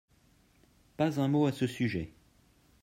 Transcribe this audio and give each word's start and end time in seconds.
pas 0.97 1.19
un 1.19 1.27
mot 1.27 1.45
à 1.45 1.51
ce 1.51 1.67
sujet. 1.67 2.11